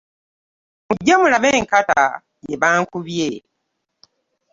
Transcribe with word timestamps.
Mujje 0.87 1.13
mulabe 1.19 1.49
enkata 1.59 1.99
gye 2.45 2.55
bankubye. 2.61 3.29